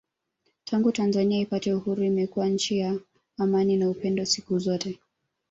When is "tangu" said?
0.65-0.91